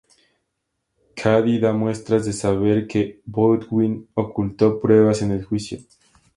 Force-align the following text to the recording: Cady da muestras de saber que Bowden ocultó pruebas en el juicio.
Cady 1.15 1.59
da 1.59 1.73
muestras 1.73 2.25
de 2.25 2.33
saber 2.33 2.87
que 2.87 3.21
Bowden 3.23 4.07
ocultó 4.15 4.79
pruebas 4.79 5.21
en 5.21 5.29
el 5.29 5.43
juicio. 5.45 5.77